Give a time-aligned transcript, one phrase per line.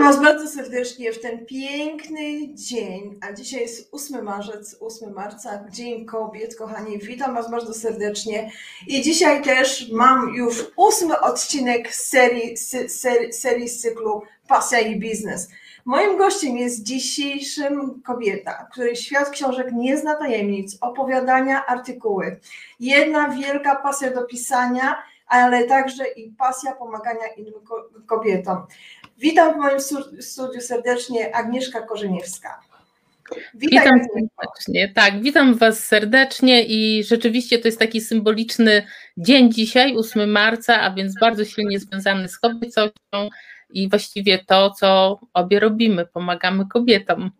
[0.00, 5.64] Witam Was bardzo serdecznie w ten piękny dzień, a dzisiaj jest 8 marzec, 8 marca,
[5.70, 6.98] Dzień Kobiet, kochani.
[6.98, 8.50] Witam Was bardzo serdecznie
[8.86, 12.56] i dzisiaj też mam już ósmy odcinek serii,
[12.88, 15.48] serii, serii z cyklu Pasja i Biznes.
[15.84, 22.40] Moim gościem jest dzisiejszym kobieta, której świat książek nie zna tajemnic, opowiadania, artykuły.
[22.80, 27.54] Jedna wielka pasja do pisania, ale także i pasja pomagania innym
[28.06, 28.66] kobietom.
[29.20, 29.80] Witam w moim
[30.20, 32.60] studiu serdecznie Agnieszka Korzeniewska.
[33.54, 39.96] Witaj, witam serdecznie, tak, witam Was serdecznie i rzeczywiście to jest taki symboliczny dzień dzisiaj,
[39.96, 43.28] 8 marca, a więc bardzo silnie związany z kobiecością
[43.70, 47.30] i właściwie to, co obie robimy, pomagamy kobietom.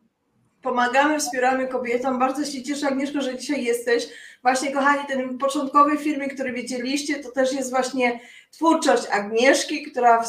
[0.62, 2.18] Pomagamy, wspieramy kobietom.
[2.18, 4.08] Bardzo się cieszę, Agnieszko, że dzisiaj jesteś.
[4.42, 10.24] Właśnie, kochani, ten początkowy filmik, który widzieliście, to też jest właśnie twórczość Agnieszki, która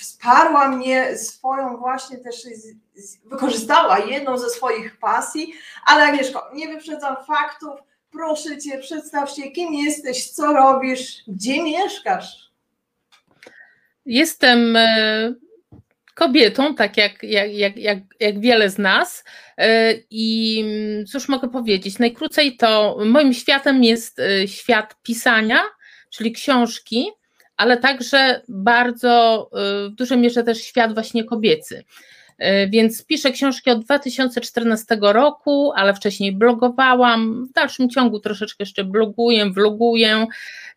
[0.00, 2.36] wsparła mnie swoją właśnie też,
[3.24, 5.54] wykorzystała jedną ze swoich pasji.
[5.86, 7.80] Ale Agnieszko, nie wyprzedzam faktów.
[8.12, 12.50] Proszę Cię, przedstaw się, kim jesteś, co robisz, gdzie mieszkasz.
[14.06, 15.34] Jestem e,
[16.16, 19.24] kobietą, tak jak, jak, jak, jak, jak wiele z nas.
[19.58, 20.64] E, I
[21.12, 21.98] cóż mogę powiedzieć?
[21.98, 25.60] Najkrócej to moim światem jest e, świat pisania,
[26.10, 27.06] czyli książki,
[27.56, 29.50] ale także bardzo
[29.90, 31.84] w dużej mierze też świat właśnie kobiecy.
[32.68, 37.46] Więc piszę książki od 2014 roku, ale wcześniej blogowałam.
[37.46, 40.26] W dalszym ciągu troszeczkę jeszcze bloguję, vloguję.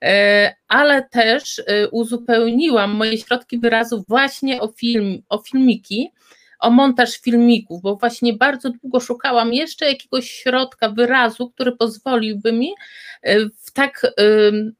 [0.03, 6.11] E, ale też e, uzupełniłam moje środki wyrazu właśnie o film, o filmiki,
[6.59, 12.73] o montaż filmików, bo właśnie bardzo długo szukałam jeszcze jakiegoś środka wyrazu, który pozwoliłby mi
[13.21, 14.13] e, w tak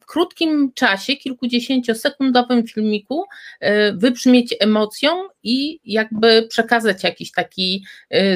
[0.06, 3.25] krótkim czasie, kilkudziesięciosekundowym filmiku
[3.94, 7.85] wybrzmieć emocją i jakby przekazać jakiś taki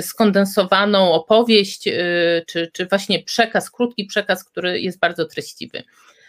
[0.02, 1.90] skondensowaną opowieść,
[2.48, 5.84] czy, czy właśnie przekaz, krótki przekaz, który jest bardzo treściwy.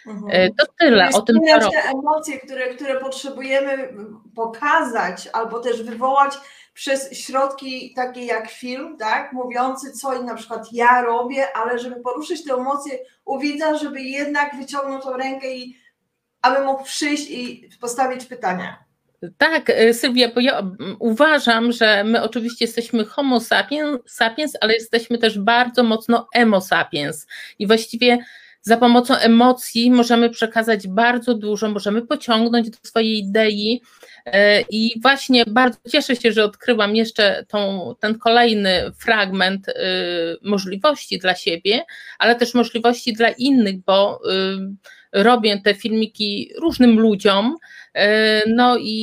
[0.07, 0.31] Mhm.
[0.31, 1.41] E, to tyle o tym.
[1.45, 3.95] te emocje, które, które potrzebujemy
[4.35, 6.35] pokazać albo też wywołać
[6.75, 12.45] przez środki takie jak film, tak, mówiący co na przykład ja robię, ale żeby poruszyć
[12.45, 15.77] te emocje u widza, żeby jednak wyciągnął tą rękę i
[16.43, 18.85] aby mógł przyjść i postawić pytania.
[19.39, 20.63] Tak, e, Sylwia, bo ja
[20.99, 27.27] uważam, że my oczywiście jesteśmy homo sapiens, sapiens, ale jesteśmy też bardzo mocno emo sapiens
[27.59, 28.19] i właściwie
[28.67, 33.83] za pomocą emocji możemy przekazać bardzo dużo, możemy pociągnąć do swojej idei.
[34.27, 39.73] E, I właśnie bardzo cieszę się, że odkryłam jeszcze tą, ten kolejny fragment y,
[40.43, 41.85] możliwości dla siebie,
[42.19, 44.21] ale też możliwości dla innych, bo
[45.13, 47.57] y, robię te filmiki różnym ludziom.
[47.95, 48.97] E, no i,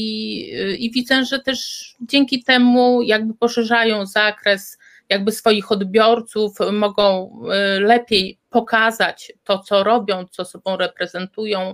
[0.79, 4.77] i widzę, że też dzięki temu jakby poszerzają zakres
[5.11, 7.31] jakby swoich odbiorców, mogą
[7.77, 11.73] y, lepiej pokazać to, co robią, co sobą reprezentują.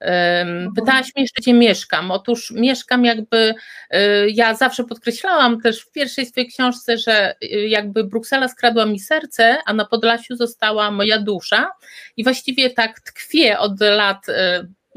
[0.00, 0.74] Mhm.
[0.74, 2.10] Pytałaś mnie jeszcze, gdzie mieszkam.
[2.10, 3.54] Otóż mieszkam jakby,
[3.94, 9.00] y, ja zawsze podkreślałam też w pierwszej swojej książce, że y, jakby Bruksela skradła mi
[9.00, 11.70] serce, a na Podlasiu została moja dusza
[12.16, 14.26] i właściwie tak tkwię od lat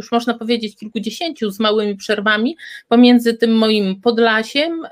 [0.02, 2.58] już można powiedzieć kilkudziesięciu z małymi przerwami
[2.88, 4.84] pomiędzy tym moim Podlasiem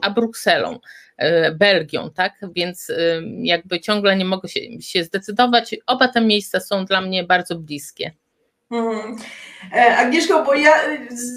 [0.00, 0.78] a Brukselą.
[1.16, 2.32] E, Belgią, tak?
[2.54, 2.94] Więc e,
[3.42, 5.74] jakby ciągle nie mogę się, się zdecydować.
[5.86, 8.12] Oba te miejsca są dla mnie bardzo bliskie.
[8.70, 9.16] Mhm.
[9.72, 10.72] E, Agnieszko, bo ja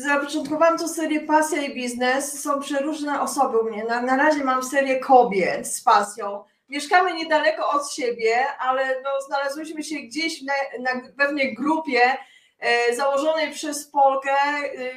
[0.04, 2.42] zapoczątkowałam tą serię Pasja i Biznes.
[2.44, 3.84] Są przeróżne osoby u mnie.
[3.84, 6.44] Na, na razie mam serię kobiet z pasją.
[6.70, 12.00] Mieszkamy niedaleko od siebie, ale no, znalazłyśmy się gdzieś na, na pewnej grupie
[12.96, 14.32] założonej przez Polkę.
[14.32, 14.92] E,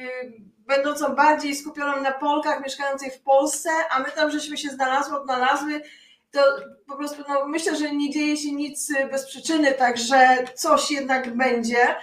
[0.67, 5.81] będącą bardziej skupioną na Polkach mieszkającej w Polsce, a my tam żeśmy się znalazły, odnalazły,
[6.31, 6.41] to
[6.87, 11.95] po prostu no, myślę, że nie dzieje się nic bez przyczyny, także coś jednak będzie.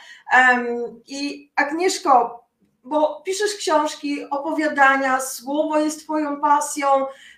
[1.06, 2.44] I Agnieszko,
[2.84, 6.88] bo piszesz książki, opowiadania, słowo jest Twoją pasją,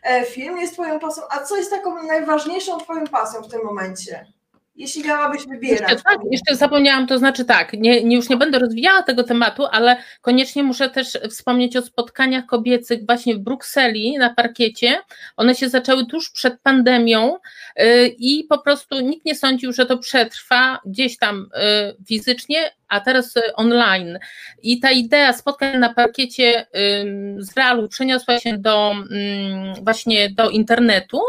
[0.02, 4.32] e, film jest Twoją pasją, a co jest taką najważniejszą Twoją pasją w tym momencie?
[4.74, 5.80] Jeśli miałabyś wybierać.
[5.80, 9.66] Jeszcze, tak, jeszcze zapomniałam, to znaczy tak, nie, nie, już nie będę rozwijała tego tematu,
[9.70, 14.98] ale koniecznie muszę też wspomnieć o spotkaniach kobiecych właśnie w Brukseli na parkiecie.
[15.36, 17.36] One się zaczęły tuż przed pandemią
[17.76, 23.00] yy, i po prostu nikt nie sądził, że to przetrwa gdzieś tam yy, fizycznie, a
[23.00, 24.18] teraz online.
[24.62, 26.66] I ta idea spotkań na parkiecie
[27.38, 28.94] z realu przeniosła się do
[29.82, 31.20] właśnie do internetu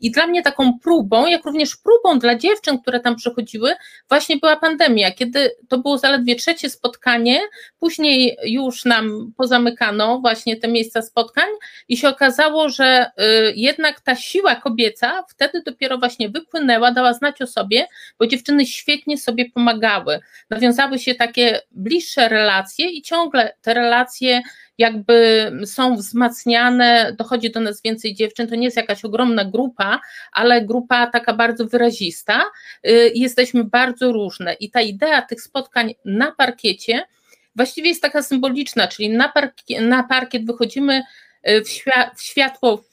[0.00, 3.74] i dla mnie taką próbą, jak również próbą dla dziewczyn, które tam przychodziły,
[4.08, 7.40] właśnie była pandemia, kiedy to było zaledwie trzecie spotkanie,
[7.80, 11.48] później już nam pozamykano właśnie te miejsca spotkań
[11.88, 17.42] i się okazało, że y, jednak ta siła kobieca wtedy dopiero właśnie wypłynęła, dała znać
[17.42, 17.86] o sobie,
[18.18, 20.20] bo dziewczyny świetnie sobie pomagały.
[20.50, 24.42] Nawiązały się takie bliższe relacje i ciągle te relacje
[24.78, 30.00] jakby są wzmacniane, dochodzi do nas więcej dziewczyn, to nie jest jakaś ogromna grupa,
[30.32, 32.44] ale grupa taka bardzo wyrazista.
[32.86, 37.02] Y, jesteśmy bardzo różne i ta idea tych spotkań na parkiecie
[37.56, 41.02] właściwie jest taka symboliczna, czyli na, parkie, na parkiet wychodzimy
[41.48, 41.68] y, w,
[42.16, 42.84] w światło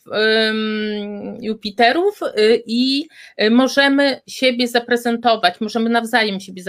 [1.41, 3.07] Jupiterów y, i
[3.41, 6.63] y, możemy siebie zaprezentować, możemy nawzajem siebie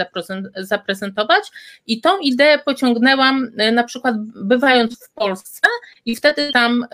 [0.55, 1.43] zaprezentować.
[1.87, 5.67] I tą ideę pociągnęłam na przykład bywając w Polsce
[6.05, 6.85] i wtedy tam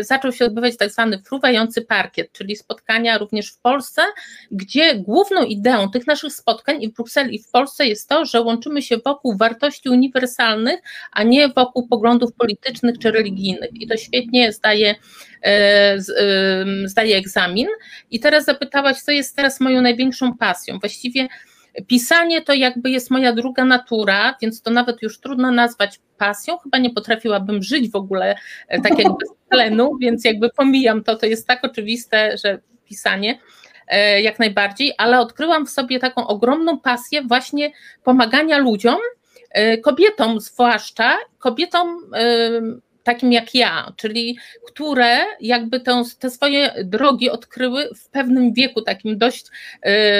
[0.00, 4.02] zaczął się odbywać tak zwany fruwający parkiet, czyli spotkania również w Polsce,
[4.50, 8.42] gdzie główną ideą tych naszych spotkań i w Brukseli i w Polsce jest to, że
[8.42, 10.80] łączymy się wokół wartości uniwersalnych,
[11.12, 13.70] a nie wokół poglądów politycznych czy religijnych.
[13.72, 14.94] I to świetnie zdaje
[16.84, 17.66] zdaję egzamin
[18.10, 20.78] i teraz zapytałaś, co jest teraz moją największą pasją.
[20.78, 21.28] Właściwie
[21.86, 26.58] pisanie to jakby jest moja druga natura, więc to nawet już trudno nazwać pasją.
[26.58, 28.36] Chyba nie potrafiłabym żyć w ogóle
[28.68, 33.38] e, tak jakby z tlenu, więc jakby pomijam to, to jest tak oczywiste, że pisanie
[33.88, 37.72] e, jak najbardziej, ale odkryłam w sobie taką ogromną pasję właśnie
[38.04, 38.98] pomagania ludziom,
[39.50, 42.10] e, kobietom zwłaszcza, kobietom
[43.08, 49.18] takim jak ja, czyli które jakby tę, te swoje drogi odkryły w pewnym wieku, takim
[49.18, 49.46] dość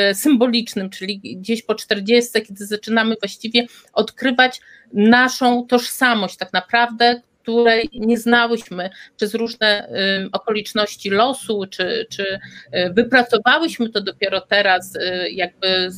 [0.07, 4.61] y, symbolicznym, czyli gdzieś po 40, kiedy zaczynamy właściwie odkrywać
[4.93, 9.89] naszą tożsamość, tak naprawdę, której nie znałyśmy przez różne
[10.33, 15.89] okoliczności losu, czy, czy y, wypracowałyśmy to dopiero teraz, y, jakby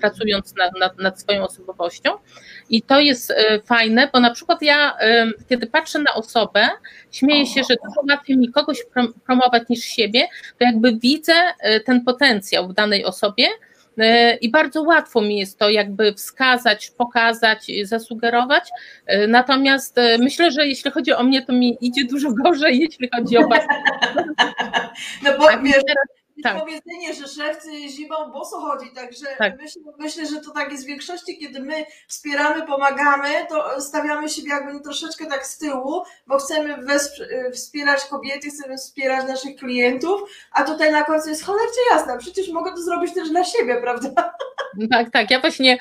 [0.00, 2.10] pracując nad, nad, nad swoją osobowością.
[2.70, 3.34] I to jest y,
[3.64, 4.96] fajne, bo na przykład ja,
[5.48, 6.68] kiedy patrzę na osobę,
[7.10, 8.78] śmieję się, że dużo łatwiej mi kogoś
[9.26, 10.28] promować niż siebie,
[10.58, 11.32] to jakby widzę
[11.86, 13.46] ten potencjał w danej osobie
[14.40, 18.70] i bardzo łatwo mi jest to jakby wskazać, pokazać, zasugerować.
[19.06, 23.08] E, natomiast e, myślę, że jeśli chodzi o mnie, to mi idzie dużo gorzej, jeśli
[23.14, 23.64] chodzi o was.
[25.24, 25.82] No bo tak, wiesz,
[26.42, 26.60] tak.
[26.60, 29.56] powiedzenie, że szewcy zimą boso chodzi, także tak.
[29.58, 34.48] myślę, myślę, że to tak jest w większości, kiedy my wspieramy, pomagamy, to stawiamy siebie
[34.48, 36.78] jakby troszeczkę tak z tyłu, bo chcemy
[37.52, 40.20] wspierać kobiety, chcemy wspierać naszych klientów,
[40.52, 44.34] a tutaj na końcu jest cholercie jasne, przecież mogę to zrobić też dla siebie, prawda?
[44.90, 45.30] Tak, tak.
[45.30, 45.78] Ja właśnie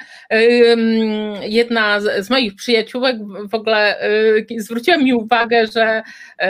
[1.42, 3.16] jedna z moich przyjaciółek
[3.50, 4.04] w ogóle
[4.40, 6.04] y, zwróciła mi uwagę, że
[6.42, 6.46] y,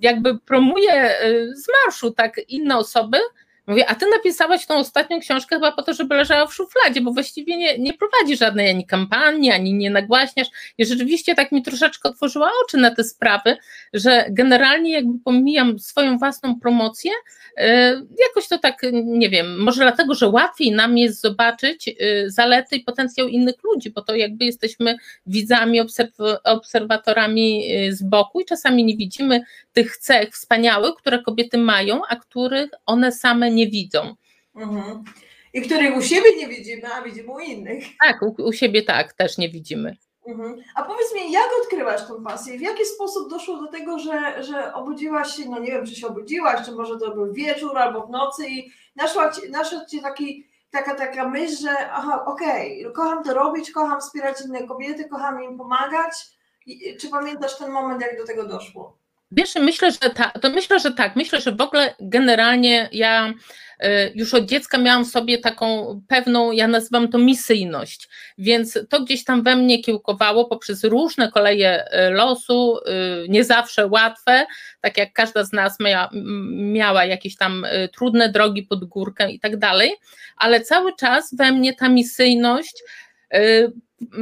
[0.00, 3.18] jakby promuje y, z marszu tak inne osoby,
[3.66, 7.12] Mówię, a ty napisałaś tą ostatnią książkę chyba po to, żeby leżała w szufladzie, bo
[7.12, 10.48] właściwie nie, nie prowadzi żadnej ani kampanii, ani nie nagłaśniasz.
[10.78, 13.56] I rzeczywiście tak mi troszeczkę otworzyła oczy na te sprawy,
[13.92, 17.10] że generalnie jakby pomijam swoją własną promocję,
[17.56, 17.94] e,
[18.28, 21.94] jakoś to tak, nie wiem, może dlatego, że łatwiej nam jest zobaczyć e,
[22.30, 25.80] zalety i potencjał innych ludzi, bo to jakby jesteśmy widzami,
[26.44, 32.16] obserwatorami e, z boku i czasami nie widzimy tych cech wspaniałych, które kobiety mają, a
[32.16, 34.14] których one same nie widzą.
[34.54, 35.04] Mhm.
[35.54, 37.84] I których u siebie nie widzimy, a widzimy u innych.
[38.06, 39.96] Tak, u, u siebie tak, też nie widzimy.
[40.26, 40.56] Mhm.
[40.74, 42.58] A powiedz mi, jak odkryłaś tą pasję?
[42.58, 46.06] W jaki sposób doszło do tego, że, że obudziłaś się, no nie wiem, czy się
[46.06, 50.46] obudziłaś, czy może to był wieczór albo w nocy i naszła ci, naszła ci taki,
[50.70, 55.44] taka, taka myśl, że aha, okej, okay, kocham to robić, kocham wspierać inne kobiety, kocham
[55.44, 56.12] im pomagać.
[56.66, 59.01] I, czy pamiętasz ten moment, jak do tego doszło?
[59.36, 61.16] Wiesz, myślę, że tak, to myślę, że tak.
[61.16, 66.52] Myślę, że w ogóle generalnie ja y, już od dziecka miałam w sobie taką pewną,
[66.52, 68.08] ja nazywam to misyjność,
[68.38, 73.86] więc to gdzieś tam we mnie kiełkowało poprzez różne koleje y, losu, y, nie zawsze
[73.86, 74.46] łatwe,
[74.80, 76.10] tak jak każda z nas miała,
[76.50, 79.92] miała jakieś tam trudne drogi pod górkę i tak dalej,
[80.36, 82.82] ale cały czas we mnie ta misyjność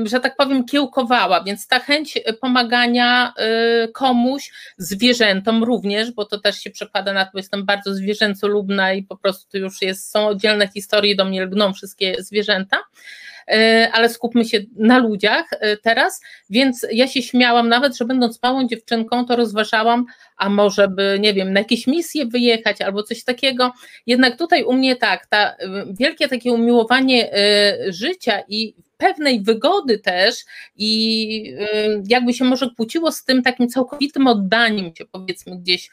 [0.04, 3.32] że tak powiem, kiełkowała, więc ta chęć pomagania
[3.84, 9.02] y, komuś, zwierzętom również, bo to też się przekłada na to, jestem bardzo zwierzęcolubna i
[9.02, 13.29] po prostu już jest, są oddzielne historie, do mnie lgną wszystkie zwierzęta, y,
[13.92, 18.68] ale skupmy się na ludziach y, teraz, więc ja się śmiałam nawet, że będąc małą
[18.68, 23.72] dziewczynką, to rozważałam, a może by, nie wiem, na jakieś misje wyjechać albo coś takiego.
[24.06, 25.56] Jednak tutaj u mnie tak, ta
[25.90, 27.30] wielkie takie umiłowanie
[27.88, 30.44] życia i pewnej wygody też
[30.76, 31.56] i
[32.08, 35.90] jakby się może kłóciło z tym takim całkowitym oddaniem się, powiedzmy gdzieś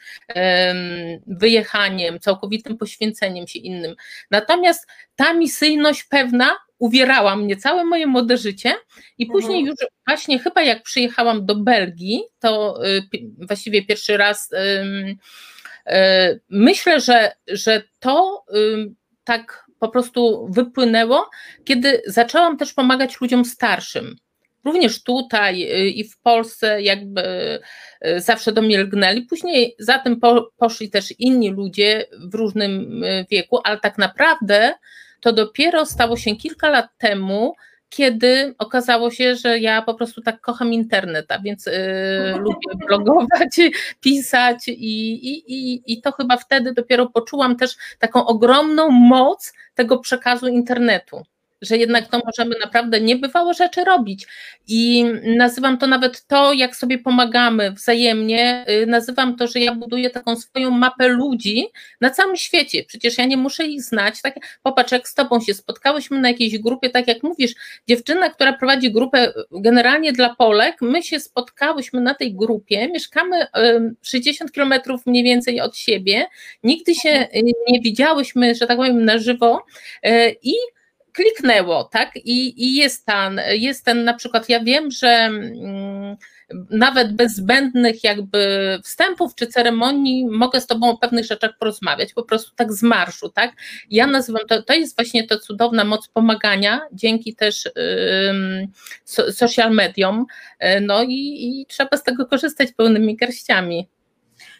[1.26, 3.94] wyjechaniem, całkowitym poświęceniem się innym.
[4.30, 4.86] Natomiast
[5.16, 8.74] ta misyjność pewna uwierała mnie całe moje młode życie
[9.18, 9.66] i później mhm.
[9.66, 13.02] już właśnie chyba jak przyjechałam do Belgii, to y,
[13.46, 18.44] właściwie pierwszy raz y, myślę, że, że to
[19.24, 21.30] tak po prostu wypłynęło,
[21.64, 24.16] kiedy zaczęłam też pomagać ludziom starszym.
[24.64, 27.22] Również tutaj y, i w Polsce jakby
[28.16, 29.22] zawsze do mnie lgnęli.
[29.22, 30.20] Później za tym
[30.56, 34.74] poszli też inni ludzie w różnym wieku, ale tak naprawdę
[35.20, 37.54] to dopiero stało się kilka lat temu,
[37.88, 41.72] kiedy okazało się, że ja po prostu tak kocham internet, a więc yy,
[42.44, 43.60] lubię blogować,
[44.00, 49.98] pisać i, i, i, i to chyba wtedy dopiero poczułam też taką ogromną moc tego
[49.98, 51.22] przekazu internetu
[51.62, 54.26] że jednak to możemy naprawdę niebywałe rzeczy robić.
[54.68, 58.64] I nazywam to nawet to, jak sobie pomagamy wzajemnie.
[58.68, 61.66] Y, nazywam to, że ja buduję taką swoją mapę ludzi
[62.00, 62.84] na całym świecie.
[62.84, 64.22] Przecież ja nie muszę ich znać.
[64.22, 67.54] Tak, popatrz, jak z tobą się spotkałyśmy na jakiejś grupie, tak jak mówisz,
[67.88, 73.46] dziewczyna, która prowadzi grupę generalnie dla Polek, my się spotkałyśmy na tej grupie, mieszkamy
[74.02, 76.26] 60 kilometrów mniej więcej od siebie,
[76.62, 79.64] nigdy się y, nie widziałyśmy, że tak powiem, na żywo
[80.06, 80.54] y, i
[81.18, 82.16] kliknęło, tak?
[82.16, 86.16] I, i jest, ten, jest ten na przykład, ja wiem, że mm,
[86.70, 88.38] nawet bez zbędnych jakby
[88.84, 93.28] wstępów czy ceremonii mogę z tobą o pewnych rzeczach porozmawiać, po prostu tak z marszu,
[93.28, 93.52] tak?
[93.90, 97.66] Ja nazywam to, to jest właśnie ta cudowna moc pomagania, dzięki też
[98.28, 98.66] ym,
[99.32, 100.26] social mediom,
[100.64, 103.88] y, no i, i trzeba z tego korzystać pełnymi garściami.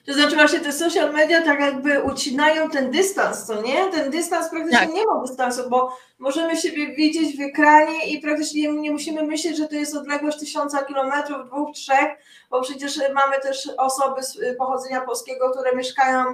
[0.08, 3.90] To znaczy właśnie te social media tak jakby ucinają ten dystans, to nie?
[3.90, 4.92] Ten dystans praktycznie tak.
[4.92, 9.68] nie ma dystansu, bo możemy siebie widzieć w ekranie i praktycznie nie, musimy myśleć, że
[9.68, 12.08] to jest odległość tysiąca kilometrów, dwóch, trzech,
[12.50, 16.24] bo przecież mamy też osoby z pochodzenia polskiego, które mieszkają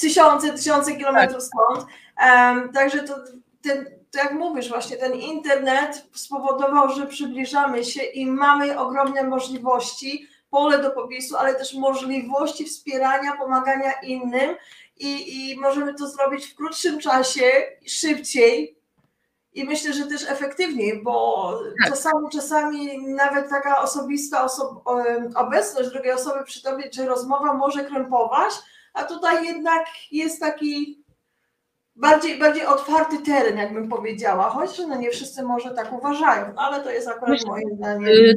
[0.00, 1.42] tysiące, tysiące kilometrów tak.
[1.42, 1.90] stąd.
[2.22, 3.14] Um, także to
[3.62, 10.28] ten, to jak mówisz, właśnie ten internet spowodował, że przybliżamy się i mamy ogromne możliwości
[10.52, 14.56] pole do popisu, ale też możliwości wspierania, pomagania innym
[14.96, 17.50] i, i możemy to zrobić w krótszym czasie,
[17.86, 18.78] szybciej
[19.54, 21.90] i myślę, że też efektywniej, bo tak.
[21.90, 24.84] czasami, czasami nawet taka osobista osob
[25.34, 28.52] obecność drugiej osoby przy tobie, czy rozmowa może krępować,
[28.94, 31.01] a tutaj jednak jest taki
[31.96, 36.84] bardziej, bardziej otwarty teren, jakbym powiedziała, choć no nie wszyscy może tak uważają, no ale
[36.84, 38.06] to jest akurat Myślę, moje zdanie.
[38.08, 38.34] Y,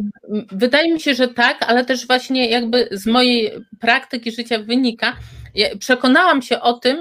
[0.51, 5.13] wydaje mi się, że tak, ale też właśnie jakby z mojej praktyki życia wynika,
[5.79, 6.97] przekonałam się o tym,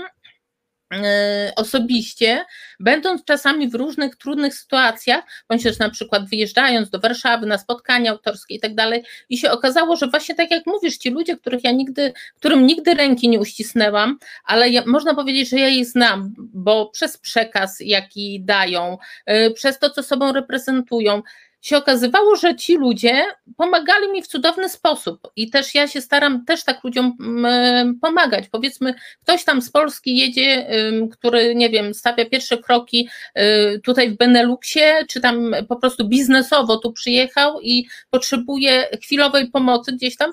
[1.56, 2.44] osobiście,
[2.80, 8.10] będąc czasami w różnych trudnych sytuacjach, bądź też na przykład wyjeżdżając do Warszawy na spotkania
[8.10, 11.64] autorskie i tak dalej, i się okazało, że właśnie tak jak mówisz, ci ludzie, których
[11.64, 16.34] ja nigdy, którym nigdy ręki nie uścisnęłam, ale ja, można powiedzieć, że ja ich znam,
[16.38, 21.22] bo przez przekaz, jaki dają, e, przez to, co sobą reprezentują,
[21.64, 23.24] się okazywało, że ci ludzie
[23.56, 28.48] pomagali mi w cudowny sposób i też ja się staram też tak ludziom mm, pomagać.
[28.48, 30.66] Powiedzmy, ktoś tam z Polski jedzie,
[31.12, 36.76] który, nie wiem, stawia pierwsze kroki y, tutaj w Beneluxie, czy tam po prostu biznesowo
[36.76, 40.32] tu przyjechał i potrzebuje chwilowej pomocy gdzieś tam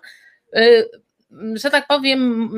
[0.56, 0.90] y,
[1.54, 2.50] że tak powiem,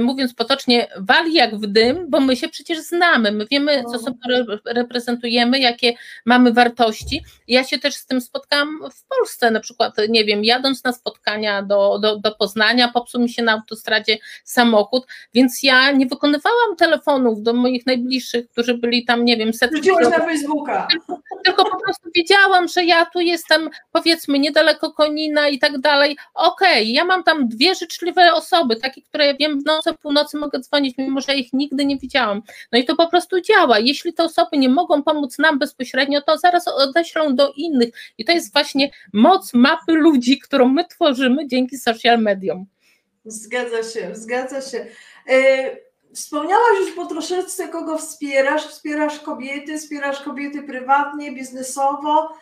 [0.00, 3.98] mówiąc potocznie, wali jak w dym, bo my się przecież znamy, my wiemy, co no.
[3.98, 4.18] sobie
[4.66, 5.92] reprezentujemy, jakie
[6.24, 7.24] mamy wartości.
[7.48, 11.62] Ja się też z tym spotkałam w Polsce, na przykład, nie wiem, jadąc na spotkania
[11.62, 17.42] do, do, do Poznania, popsuł mi się na autostradzie samochód, więc ja nie wykonywałam telefonów
[17.42, 20.88] do moich najbliższych, którzy byli tam, nie wiem, setki Wrzuciłaś na Facebooka.
[21.44, 26.16] Tylko, po prostu wiedziałam, że ja tu jestem, powiedzmy, niedaleko Konina i tak dalej.
[26.34, 30.60] Okej, okay, ja mam tam dwie życzliwe osoby, takie, które wiem, w nocy, północy mogę
[30.60, 32.42] dzwonić, mimo że ich nigdy nie widziałam.
[32.72, 33.78] No i to po prostu działa.
[33.78, 37.90] Jeśli te osoby nie mogą pomóc nam bezpośrednio, to zaraz odeślą do innych.
[38.18, 42.66] I to jest właśnie moc mapy ludzi, którą my tworzymy dzięki social mediom.
[43.24, 44.86] Zgadza się, zgadza się.
[45.28, 48.66] E, wspomniałaś już po troszeczce, kogo wspierasz.
[48.66, 52.32] Wspierasz kobiety, wspierasz kobiety prywatnie, biznesowo.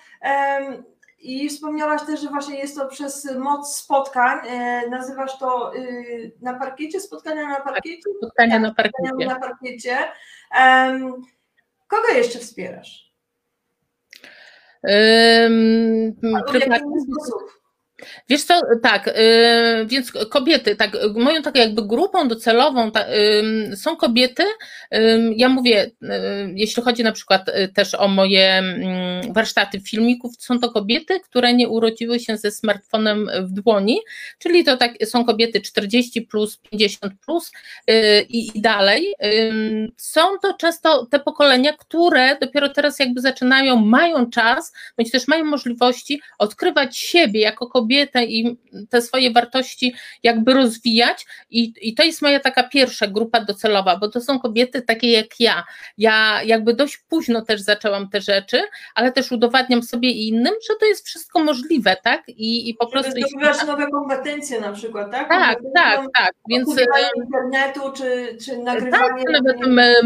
[1.18, 4.38] I wspomniałaś też, że właśnie jest to przez moc spotkań.
[4.48, 8.10] E, nazywasz to y, na parkiecie, spotkania na parkiecie?
[8.22, 9.08] Spotkania na parkiecie.
[9.08, 9.98] Spotkania na parkiecie.
[11.88, 13.10] Kogo jeszcze wspierasz?
[14.82, 16.14] Um,
[16.46, 17.00] prywatnie,
[18.28, 23.96] Wiesz co, tak, yy, więc kobiety, tak, moją taką jakby grupą docelową ta, yy, są
[23.96, 24.42] kobiety,
[24.92, 25.90] yy, ja mówię,
[26.54, 31.54] jeśli chodzi na przykład y, też o moje mm, warsztaty filmików, są to kobiety, które
[31.54, 34.00] nie urodziły się ze smartfonem w dłoni,
[34.38, 37.52] czyli to tak, są kobiety 40 plus, 50 plus
[37.90, 39.14] y, i, i dalej.
[39.96, 45.44] Są to często te pokolenia, które dopiero teraz jakby zaczynają, mają czas, bądź też mają
[45.44, 48.58] możliwości odkrywać siebie jako kobiety, kobietę i
[48.90, 54.08] te swoje wartości jakby rozwijać i, i to jest moja taka pierwsza grupa docelowa, bo
[54.08, 55.64] to są kobiety takie jak ja.
[55.98, 58.62] Ja jakby dość późno też zaczęłam te rzeczy,
[58.94, 62.28] ale też udowadniam sobie i innym, że to jest wszystko możliwe, tak?
[62.28, 63.20] I, i po Żeby prostu...
[63.28, 65.28] Zdobywasz nowe kompetencje na przykład, tak?
[65.28, 66.32] Tak, tak, tak.
[66.48, 66.68] Więc
[67.16, 69.24] internetu, czy, czy tak, nagrywanie...
[69.24, 69.56] Tak, nawet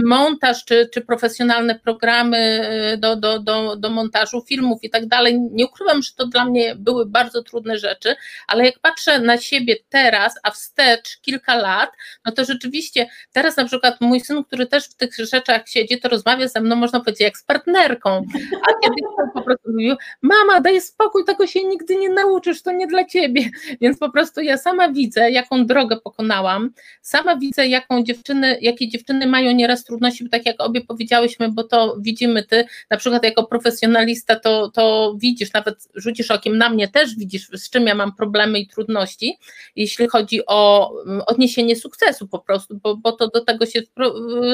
[0.05, 2.61] montaż, czy, czy profesjonalne programy
[2.99, 5.41] do, do, do, do montażu filmów i tak dalej.
[5.41, 8.15] Nie ukrywam, że to dla mnie były bardzo trudne rzeczy,
[8.47, 11.91] ale jak patrzę na siebie teraz, a wstecz kilka lat,
[12.27, 16.09] no to rzeczywiście teraz na przykład mój syn, który też w tych rzeczach siedzi, to
[16.09, 18.27] rozmawia ze mną, można powiedzieć, jak z partnerką,
[18.69, 18.97] a kiedy
[19.35, 23.51] po prostu mówił, mama, daj spokój, tego się nigdy nie nauczysz, to nie dla ciebie,
[23.81, 26.71] więc po prostu ja sama widzę, jaką drogę pokonałam,
[27.03, 31.97] sama widzę, jaką dziewczyny, jakie dziewczyny mają nieraz trudności, tak jak obie powiedziałyśmy, bo to
[32.01, 37.17] widzimy ty, na przykład jako profesjonalista, to, to widzisz, nawet rzucisz okiem na mnie, też
[37.17, 39.39] widzisz z czym ja mam problemy i trudności,
[39.77, 43.83] jeśli chodzi o mm, odniesienie sukcesu po prostu, bo, bo to do tego się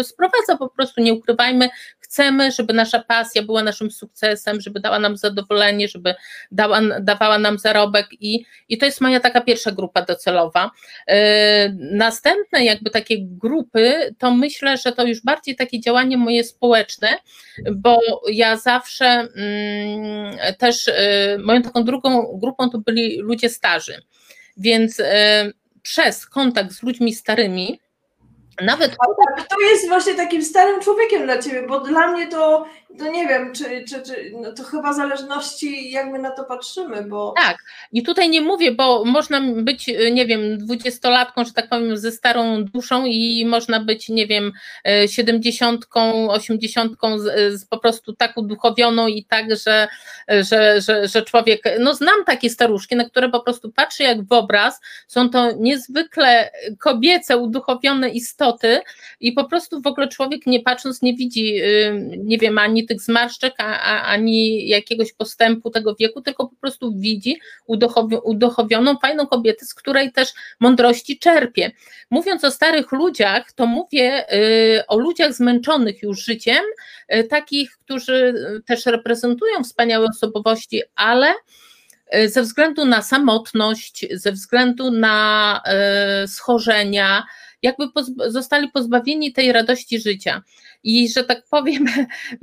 [0.02, 1.68] sprowadza po prostu, nie ukrywajmy,
[2.10, 6.14] chcemy, żeby nasza pasja była naszym sukcesem, żeby dała nam zadowolenie, żeby
[6.50, 10.70] dała, dawała nam zarobek i, i to jest moja taka pierwsza grupa docelowa.
[11.08, 11.14] Yy,
[11.78, 17.08] następne jakby takie grupy, to myślę, że to już bardziej takie działanie moje społeczne,
[17.72, 18.00] bo
[18.32, 24.02] ja zawsze mm, też yy, moją taką drugą grupą to byli ludzie starzy.
[24.56, 27.80] Więc e, przez kontakt z ludźmi starymi,
[28.62, 28.96] nawet.
[29.38, 32.66] A to jest właśnie takim starym człowiekiem dla ciebie, bo dla mnie to,
[33.00, 37.02] to nie wiem, czy, czy, czy no to chyba zależności, jak my na to patrzymy,
[37.02, 37.34] bo.
[37.36, 37.58] Tak,
[37.92, 42.64] i tutaj nie mówię, bo można być, nie wiem, dwudziestolatką, że tak powiem, ze starą
[42.64, 44.52] duszą i można być, nie wiem,
[45.06, 47.16] siedemdziesiątką, osiemdziesiątką,
[47.70, 49.88] po prostu tak uduchowioną i tak, że,
[50.28, 51.62] że, że, że człowiek.
[51.78, 54.80] No, znam takie staruszki, na które po prostu patrzę jak w obraz.
[55.08, 58.80] Są to niezwykle kobiece, uduchowione istoty
[59.20, 61.62] i po prostu w ogóle człowiek nie patrząc nie widzi,
[62.18, 63.55] nie wiem, ani tych zmarszczek,
[64.05, 67.40] ani jakiegoś postępu tego wieku, tylko po prostu widzi
[68.24, 70.29] uduchowioną, fajną kobietę, z której też
[70.61, 71.70] mądrości czerpie.
[72.11, 74.35] Mówiąc o starych ludziach, to mówię
[74.79, 76.64] y, o ludziach zmęczonych już życiem,
[77.14, 78.35] y, takich, którzy
[78.66, 81.35] też reprezentują wspaniałe osobowości, ale
[82.14, 85.62] y, ze względu na samotność, ze względu na
[86.26, 87.26] schorzenia,
[87.62, 90.42] jakby pozb- zostali pozbawieni tej radości życia.
[90.82, 91.84] I że tak powiem,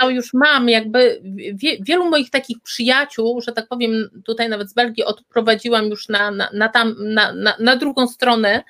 [0.00, 1.20] no już mam jakby
[1.54, 6.30] wie, wielu moich takich przyjaciół, że tak powiem, tutaj nawet z Belgii odprowadziłam już na,
[6.30, 8.62] na, na, tam, na, na, na drugą stronę.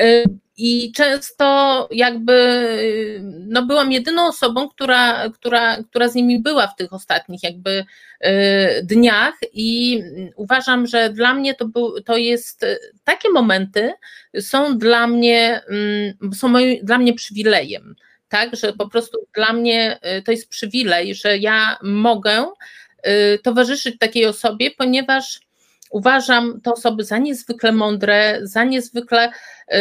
[0.00, 0.24] Y,
[0.58, 2.68] I często jakby
[3.46, 7.84] no byłam jedyną osobą, która, która, która z nimi była w tych ostatnich jakby
[8.24, 8.26] y,
[8.82, 10.02] dniach i
[10.36, 12.66] uważam, że dla mnie to, był, to jest
[13.04, 13.92] takie momenty
[14.40, 17.96] są dla mnie, mm, są moim, dla mnie przywilejem.
[18.28, 22.46] Tak, że po prostu dla mnie y, to jest przywilej, że ja mogę
[23.42, 25.40] towarzyszyć takiej osobie, ponieważ
[25.90, 29.72] uważam te osoby za niezwykle mądre, za niezwykle y,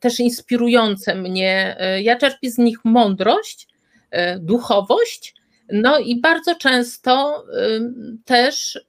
[0.00, 1.76] też inspirujące mnie.
[1.96, 3.68] Y, ja czerpię z nich mądrość,
[4.14, 5.34] y, duchowość,
[5.72, 7.44] no i bardzo często
[8.24, 8.80] też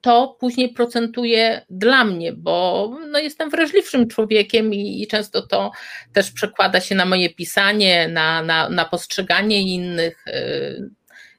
[0.00, 5.70] to później procentuje dla mnie, bo no jestem wrażliwszym człowiekiem i, i, często to
[6.12, 10.24] też przekłada się na moje pisanie, na, na, na postrzeganie innych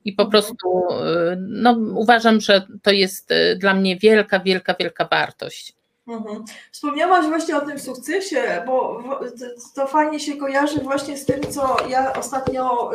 [0.05, 5.05] i po prostu y, no, uważam, że to jest y, dla mnie wielka, wielka, wielka
[5.05, 5.73] wartość.
[6.09, 6.43] Mhm.
[6.71, 9.03] Wspomniałaś właśnie o tym sukcesie, bo
[9.75, 12.91] to fajnie się kojarzy właśnie z tym, co ja ostatnio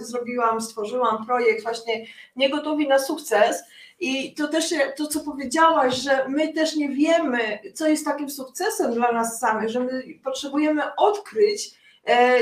[0.00, 3.64] zrobiłam, stworzyłam projekt właśnie Niegotowi na sukces.
[4.00, 8.94] I to też to, co powiedziałaś, że my też nie wiemy, co jest takim sukcesem
[8.94, 11.70] dla nas samych, że my potrzebujemy odkryć,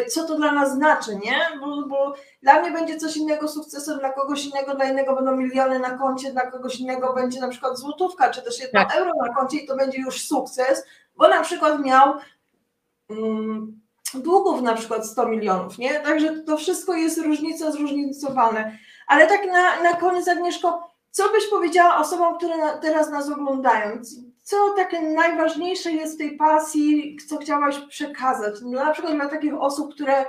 [0.08, 1.38] co to dla nas znaczy, nie?
[1.60, 5.78] Bo, bo, dla mnie będzie coś innego sukcesem, dla kogoś innego, dla innego będą miliony
[5.78, 8.96] na koncie, dla kogoś innego będzie na przykład złotówka, czy też jedno tak.
[8.96, 12.14] euro na koncie i to będzie już sukces, bo na przykład miał
[13.10, 13.80] mm,
[14.14, 16.00] długów na przykład 100 milionów, nie?
[16.00, 18.78] Także to wszystko jest różnica zróżnicowane.
[19.06, 24.02] Ale tak na, na koniec, Agnieszko, Co byś powiedziała osobom, które na, teraz nas oglądają?
[24.42, 28.54] Co takie najważniejsze jest w tej pasji, co chciałaś przekazać?
[28.62, 30.24] Na przykład dla takich osób, które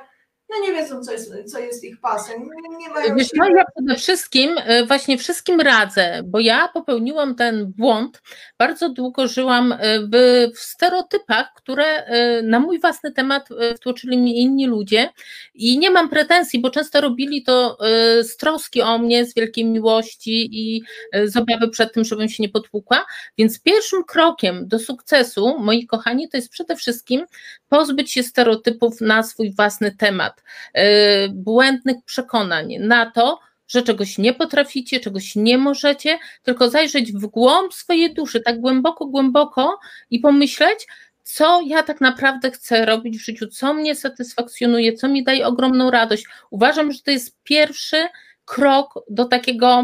[0.54, 1.98] no nie wiedzą, co jest, co jest ich.
[2.40, 7.36] Nie, nie mają Wiesz, no, ja przede wszystkim e, właśnie wszystkim radzę, bo ja popełniłam
[7.36, 8.22] ten błąd.
[8.58, 10.12] Bardzo długo żyłam e, w,
[10.56, 15.10] w stereotypach, które e, na mój własny temat wtłoczyli mi inni ludzie
[15.54, 17.78] i nie mam pretensji, bo często robili to
[18.22, 20.84] z troski o mnie, z wielkiej miłości i
[21.26, 23.06] z obawy przed tym, żebym się nie potłukła.
[23.38, 27.26] Więc pierwszym krokiem do sukcesu, moi kochani, to jest przede wszystkim
[27.70, 30.43] pozbyć się stereotypów na swój własny temat.
[30.78, 30.82] Y,
[31.30, 37.74] błędnych przekonań na to, że czegoś nie potraficie, czegoś nie możecie, tylko zajrzeć w głąb
[37.74, 39.80] swojej duszy, tak głęboko, głęboko
[40.10, 40.88] i pomyśleć,
[41.24, 45.92] co ja tak naprawdę chcę robić w życiu, co mnie satysfakcjonuje, co mi daje ogromną
[45.92, 46.26] radość.
[46.50, 48.08] Uważam, że to jest pierwszy
[48.46, 49.84] krok do takiego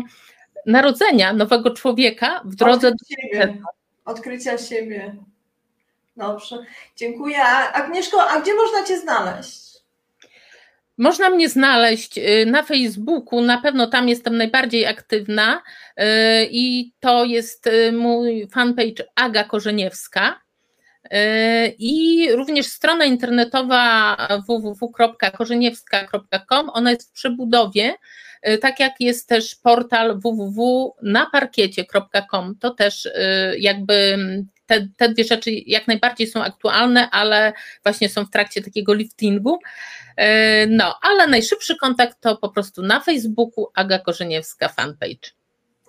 [0.65, 3.61] narodzenia nowego człowieka w drodze Odkrycia do siebie.
[4.05, 5.15] Odkrycia siebie.
[6.17, 7.43] Dobrze, dziękuję.
[7.73, 9.68] Agnieszko, a gdzie można Cię znaleźć?
[10.99, 15.61] Można mnie znaleźć y, na Facebooku, na pewno tam jestem najbardziej aktywna
[15.99, 16.03] y,
[16.51, 20.41] i to jest y, mój fanpage Aga Korzeniewska.
[21.79, 27.95] I również strona internetowa www.korzeniewska.com, ona jest w przebudowie,
[28.61, 33.09] tak jak jest też portal www.naparkiecie.com, to też
[33.57, 34.17] jakby
[34.69, 37.53] te, te dwie rzeczy jak najbardziej są aktualne, ale
[37.83, 39.59] właśnie są w trakcie takiego liftingu.
[40.17, 45.39] E, no, ale najszybszy kontakt to po prostu na Facebooku Aga Korzeniewska fanpage.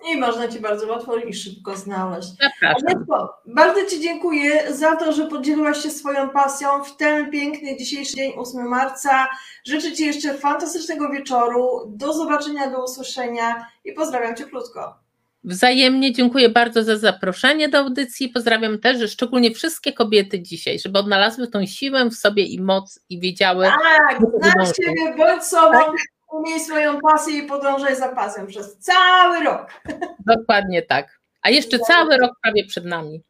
[0.09, 2.29] I można Cię bardzo łatwo i szybko znaleźć.
[2.41, 3.05] Zapraszam.
[3.45, 8.33] bardzo Ci dziękuję za to, że podzieliłaś się swoją pasją w ten piękny dzisiejszy dzień,
[8.37, 9.27] 8 marca.
[9.65, 11.83] Życzę Ci jeszcze fantastycznego wieczoru.
[11.87, 14.95] Do zobaczenia, do usłyszenia i pozdrawiam Cię krótko.
[15.43, 18.29] Wzajemnie dziękuję bardzo za zaproszenie do audycji.
[18.29, 23.19] Pozdrawiam też szczególnie wszystkie kobiety dzisiaj, żeby odnalazły tą siłę w sobie i moc i
[23.19, 23.65] wiedziały.
[23.65, 25.91] Tak, znasz siebie, bądź sobą, tak.
[26.31, 29.81] umiej swoją pasję i podążaj za pasją przez cały rok.
[30.37, 31.19] Dokładnie tak.
[31.41, 33.21] A jeszcze cały rok prawie przed nami.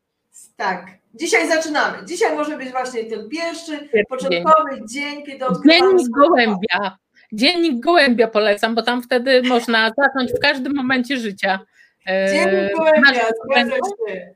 [0.55, 0.85] Tak.
[1.13, 2.05] Dzisiaj zaczynamy.
[2.05, 5.91] Dzisiaj może być właśnie ten pierwszy, pierwszy początkowy dzień, dzień kiedy odkrywamy.
[5.91, 6.97] Dziennik gołębia.
[7.33, 11.59] Dziennik gołębia polecam, bo tam wtedy można zacząć w każdym momencie życia.
[12.07, 14.35] Dziennik Gołębia, zgadza się.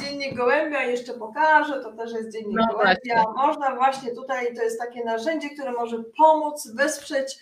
[0.00, 3.24] Dziennik Gołębia jeszcze pokażę, to też jest Dziennik no Gołębia.
[3.36, 7.38] Można właśnie tutaj, to jest takie narzędzie, które może pomóc, wesprzeć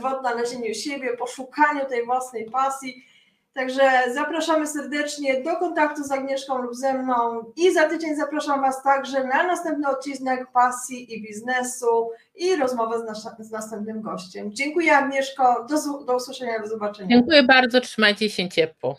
[0.00, 3.06] w odnalezieniu siebie, poszukaniu tej własnej pasji.
[3.54, 8.82] Także zapraszamy serdecznie do kontaktu z Agnieszką lub ze mną i za tydzień zapraszam Was
[8.82, 14.50] także na następny odcinek pasji i biznesu i rozmowę z, z następnym gościem.
[14.52, 17.16] Dziękuję Agnieszko, do, do usłyszenia, do zobaczenia.
[17.16, 18.96] Dziękuję bardzo, trzymajcie się ciepło.